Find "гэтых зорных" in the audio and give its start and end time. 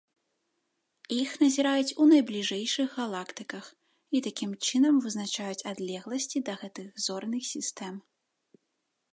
6.63-7.43